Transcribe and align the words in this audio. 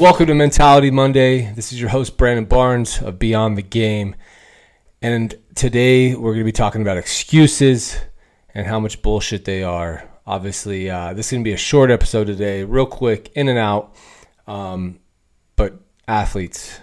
Welcome 0.00 0.26
to 0.26 0.34
Mentality 0.34 0.90
Monday. 0.90 1.52
This 1.52 1.72
is 1.72 1.80
your 1.80 1.88
host, 1.88 2.16
Brandon 2.16 2.46
Barnes 2.46 3.00
of 3.00 3.16
Beyond 3.20 3.56
the 3.56 3.62
Game. 3.62 4.16
And 5.00 5.32
today 5.54 6.16
we're 6.16 6.32
going 6.32 6.38
to 6.40 6.44
be 6.44 6.50
talking 6.50 6.82
about 6.82 6.96
excuses 6.96 7.96
and 8.52 8.66
how 8.66 8.80
much 8.80 9.02
bullshit 9.02 9.44
they 9.44 9.62
are. 9.62 10.10
Obviously, 10.26 10.90
uh, 10.90 11.14
this 11.14 11.26
is 11.26 11.32
going 11.32 11.44
to 11.44 11.48
be 11.48 11.52
a 11.52 11.56
short 11.56 11.92
episode 11.92 12.26
today, 12.26 12.64
real 12.64 12.86
quick, 12.86 13.30
in 13.36 13.46
and 13.46 13.56
out. 13.56 13.94
Um, 14.48 14.98
but 15.54 15.80
athletes, 16.08 16.80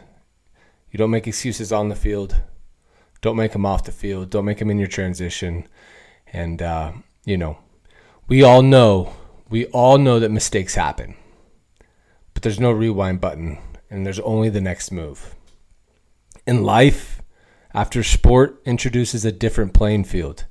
you 0.90 0.98
don't 0.98 1.12
make 1.12 1.28
excuses 1.28 1.74
on 1.74 1.90
the 1.90 1.96
field. 1.96 2.38
Don't 3.20 3.36
make 3.36 3.52
them 3.52 3.66
off 3.66 3.84
the 3.84 3.92
field. 3.92 4.30
Don't 4.30 4.46
make 4.46 4.60
them 4.60 4.70
in 4.70 4.80
your 4.80 4.88
transition. 4.88 5.68
And, 6.32 6.62
uh, 6.62 6.94
you 7.26 7.36
know, 7.38 7.58
we 8.30 8.42
all 8.42 8.62
know, 8.62 9.14
we 9.50 9.66
all 9.66 9.98
know 9.98 10.18
that 10.18 10.32
mistakes 10.32 10.76
happen 10.76 11.18
but 12.42 12.46
there's 12.46 12.60
no 12.60 12.72
rewind 12.72 13.22
button 13.22 13.60
and 13.92 14.04
there's 14.04 14.20
only 14.22 14.50
the 14.50 14.60
next 14.60 14.92
move. 14.92 15.36
In 16.48 16.64
life, 16.64 17.22
after 17.72 18.02
sport 18.02 18.60
introduces 18.66 19.24
a 19.24 19.32
different 19.32 19.76
playing 19.76 20.06
field, 20.06 20.46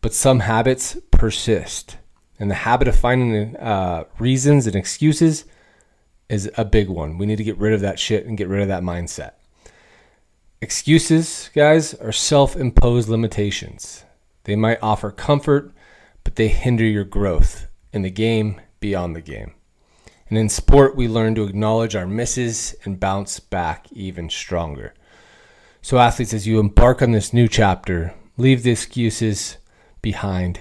but 0.00 0.14
some 0.14 0.40
habits 0.40 0.96
persist. 1.10 1.98
And 2.38 2.50
the 2.50 2.54
habit 2.54 2.88
of 2.88 2.98
finding 2.98 3.54
uh, 3.56 4.04
reasons 4.18 4.66
and 4.66 4.74
excuses 4.74 5.44
is 6.30 6.50
a 6.56 6.64
big 6.64 6.88
one. 6.88 7.18
We 7.18 7.26
need 7.26 7.36
to 7.36 7.44
get 7.44 7.58
rid 7.58 7.74
of 7.74 7.82
that 7.82 7.98
shit 7.98 8.24
and 8.24 8.38
get 8.38 8.48
rid 8.48 8.62
of 8.62 8.68
that 8.68 8.82
mindset. 8.82 9.32
Excuses, 10.62 11.50
guys, 11.54 11.92
are 11.92 12.12
self 12.12 12.56
imposed 12.56 13.10
limitations. 13.10 14.06
They 14.44 14.56
might 14.56 14.82
offer 14.82 15.10
comfort, 15.10 15.74
but 16.24 16.36
they 16.36 16.48
hinder 16.48 16.84
your 16.84 17.04
growth 17.04 17.66
in 17.92 18.00
the 18.00 18.10
game, 18.10 18.58
beyond 18.80 19.14
the 19.14 19.20
game. 19.20 19.52
And 20.28 20.36
in 20.38 20.48
sport, 20.48 20.96
we 20.96 21.06
learn 21.06 21.34
to 21.36 21.44
acknowledge 21.44 21.94
our 21.94 22.06
misses 22.06 22.74
and 22.84 22.98
bounce 22.98 23.38
back 23.38 23.86
even 23.92 24.28
stronger. 24.28 24.92
So, 25.82 25.98
athletes, 25.98 26.34
as 26.34 26.46
you 26.46 26.58
embark 26.58 27.00
on 27.00 27.12
this 27.12 27.32
new 27.32 27.46
chapter, 27.46 28.12
leave 28.36 28.64
the 28.64 28.72
excuses 28.72 29.58
behind. 30.02 30.60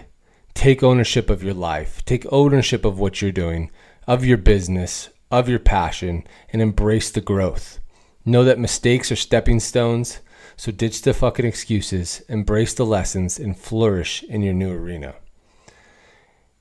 Take 0.53 0.83
ownership 0.83 1.29
of 1.29 1.43
your 1.43 1.55
life. 1.55 2.05
Take 2.05 2.31
ownership 2.31 2.85
of 2.85 2.99
what 2.99 3.21
you're 3.21 3.31
doing, 3.31 3.71
of 4.07 4.23
your 4.23 4.37
business, 4.37 5.09
of 5.31 5.49
your 5.49 5.59
passion, 5.59 6.25
and 6.53 6.61
embrace 6.61 7.09
the 7.09 7.21
growth. 7.21 7.79
Know 8.23 8.43
that 8.43 8.59
mistakes 8.59 9.11
are 9.11 9.15
stepping 9.15 9.59
stones, 9.59 10.19
so 10.55 10.71
ditch 10.71 11.01
the 11.01 11.13
fucking 11.13 11.45
excuses, 11.45 12.21
embrace 12.29 12.73
the 12.73 12.85
lessons, 12.85 13.39
and 13.39 13.57
flourish 13.57 14.23
in 14.23 14.41
your 14.41 14.53
new 14.53 14.71
arena. 14.71 15.15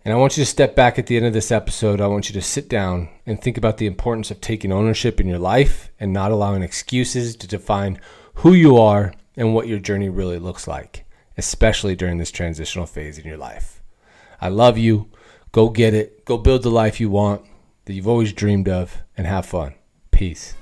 And 0.05 0.13
I 0.13 0.17
want 0.17 0.37
you 0.37 0.45
to 0.45 0.51
step 0.51 0.77
back 0.77 0.99
at 0.99 1.07
the 1.07 1.17
end 1.17 1.25
of 1.25 1.33
this 1.33 1.51
episode. 1.51 1.99
I 1.99 2.09
want 2.09 2.29
you 2.29 2.35
to 2.35 2.43
sit 2.43 2.69
down 2.69 3.09
and 3.25 3.41
think 3.41 3.57
about 3.57 3.79
the 3.79 3.87
importance 3.87 4.31
of 4.31 4.39
taking 4.39 4.71
ownership 4.71 5.19
in 5.19 5.27
your 5.27 5.39
life 5.39 5.91
and 5.99 6.13
not 6.13 6.31
allowing 6.31 6.63
excuses 6.63 7.35
to 7.37 7.47
define 7.47 7.99
who 8.35 8.53
you 8.53 8.77
are 8.77 9.15
and 9.35 9.55
what 9.55 9.67
your 9.67 9.79
journey 9.79 10.11
really 10.11 10.39
looks 10.39 10.69
like, 10.69 11.07
especially 11.39 11.97
during 11.97 12.19
this 12.19 12.31
transitional 12.31 12.85
phase 12.85 13.17
in 13.17 13.27
your 13.27 13.39
life. 13.39 13.83
I 14.43 14.49
love 14.51 14.77
you. 14.77 15.11
Go 15.53 15.71
get 15.71 15.95
it. 15.95 16.27
Go 16.27 16.37
build 16.37 16.65
the 16.65 16.71
life 16.71 17.01
you 17.01 17.09
want, 17.09 17.41
that 17.87 17.95
you've 17.95 18.09
always 18.09 18.35
dreamed 18.35 18.69
of, 18.69 18.99
and 19.17 19.27
have 19.27 19.47
fun. 19.47 19.75
Peace. 20.11 20.53